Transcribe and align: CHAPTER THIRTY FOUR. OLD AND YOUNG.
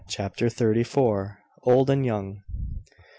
CHAPTER 0.07 0.49
THIRTY 0.49 0.83
FOUR. 0.85 1.37
OLD 1.63 1.91
AND 1.91 2.07
YOUNG. 2.07 2.41